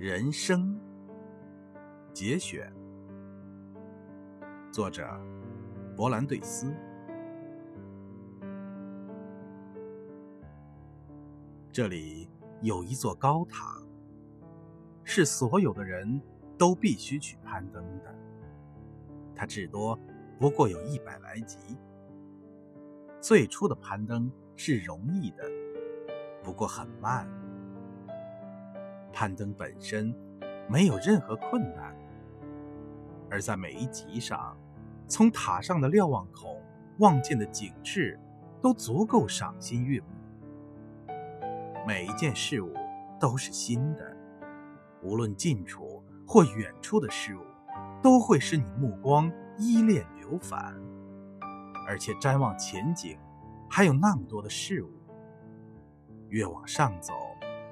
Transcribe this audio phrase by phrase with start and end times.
[0.00, 0.80] 人生
[2.14, 2.72] 节选，
[4.72, 5.06] 作者
[5.94, 6.74] 伯兰对斯。
[11.70, 12.30] 这里
[12.62, 13.76] 有一座高塔，
[15.04, 16.18] 是所有的人
[16.56, 18.14] 都必须去攀登的。
[19.34, 20.00] 它至多
[20.38, 21.76] 不过有一百来级。
[23.20, 25.44] 最初的攀登是容易的，
[26.42, 27.28] 不过很慢。
[29.20, 30.14] 攀登本身
[30.66, 31.94] 没有任何困难，
[33.28, 34.56] 而在每一级上，
[35.06, 36.58] 从塔上的瞭望孔
[37.00, 38.18] 望见的景致
[38.62, 40.06] 都足够赏心悦目。
[41.86, 42.72] 每一件事物
[43.20, 44.16] 都是新的，
[45.02, 47.42] 无论近处或远处的事物，
[48.02, 50.74] 都会使你目光依恋流返。
[51.86, 53.18] 而且瞻望前景，
[53.68, 54.88] 还有那么多的事物。
[56.30, 57.12] 越往上走，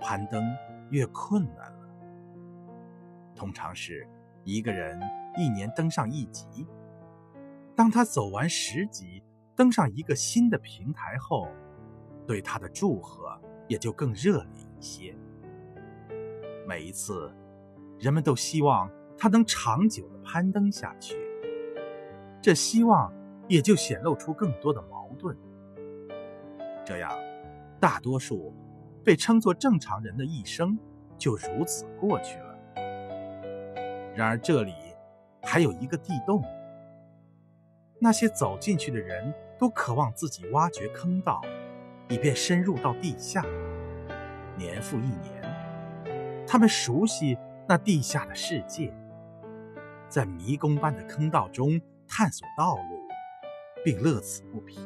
[0.00, 0.44] 攀登
[0.90, 1.88] 越困难了。
[3.34, 4.06] 通常是
[4.44, 5.00] 一个人
[5.36, 6.66] 一年登上一级，
[7.74, 9.22] 当他走完十级，
[9.54, 11.48] 登上一个新的平台后，
[12.26, 15.14] 对他的祝贺也就更热烈一些。
[16.66, 17.32] 每一次，
[17.98, 21.16] 人们都希望他能长久的攀登下去。
[22.40, 23.12] 这希望。
[23.48, 25.36] 也就显露出更多的矛盾。
[26.84, 27.16] 这样，
[27.78, 28.52] 大多数
[29.06, 30.76] 被称作正常人的一生
[31.16, 32.58] 就如此过去了。
[34.16, 34.74] 然而，这里
[35.42, 36.42] 还有一个地洞，
[38.00, 41.40] 那些走进去的人都渴望自己挖掘坑道，
[42.08, 43.44] 以便深入到地下。
[44.56, 48.92] 年复一年，他们熟悉那地下的世界，
[50.08, 53.06] 在迷宫般的坑道中探索道路。
[53.84, 54.80] 并乐此不疲，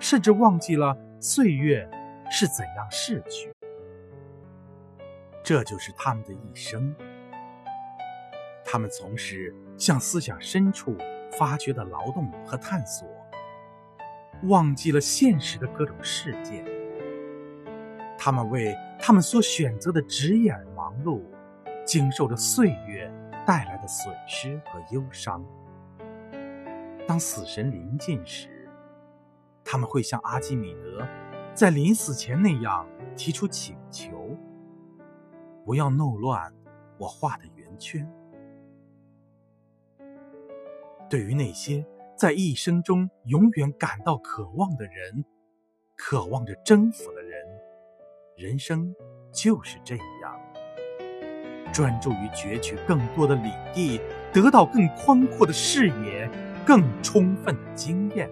[0.00, 1.88] 甚至忘记了岁月
[2.34, 3.52] 是怎样逝去。
[5.44, 6.96] 这就是他们的一生。
[8.64, 10.96] 他们从事向思想深处
[11.38, 13.06] 发掘的劳动和探索，
[14.44, 16.64] 忘记了现实的各种事件。
[18.16, 21.20] 他们为他们所选择的职业而忙碌，
[21.84, 23.12] 经受着岁月
[23.46, 25.44] 带来的损失和忧伤。
[27.06, 28.48] 当死神临近时，
[29.62, 31.06] 他们会像阿基米德
[31.54, 32.86] 在临死前那样
[33.16, 34.36] 提出请求
[35.64, 36.52] ：“不要弄乱
[36.98, 38.10] 我画的圆圈。”
[41.08, 41.84] 对于那些
[42.16, 45.24] 在一生中永远感到渴望的人，
[45.96, 47.46] 渴望着征服的人，
[48.36, 48.94] 人生
[49.30, 50.40] 就是这样：
[51.72, 54.00] 专注于攫取更多的领地，
[54.32, 56.30] 得到更宽阔的视野。
[56.64, 58.30] 更充分的经验，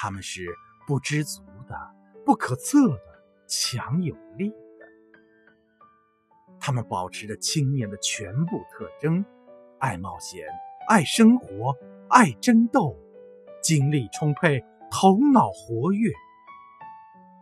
[0.00, 0.46] 他们是
[0.86, 1.74] 不知足的、
[2.24, 4.86] 不可测的、强有力的。
[6.60, 9.24] 他们保持着青年的全部特征：
[9.80, 10.46] 爱冒险、
[10.86, 11.74] 爱生活、
[12.08, 12.96] 爱争斗、
[13.60, 16.12] 精力充沛、头脑活跃。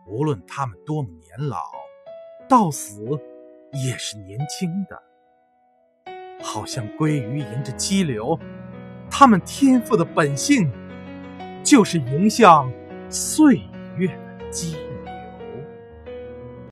[0.07, 1.61] 无论他们多么年老，
[2.49, 3.03] 到死
[3.85, 5.03] 也是年轻的。
[6.41, 8.39] 好像鲑鱼沿着激流，
[9.11, 10.71] 他们天赋的本性，
[11.67, 12.71] 就是迎向
[13.09, 13.59] 岁
[13.97, 14.86] 月的激。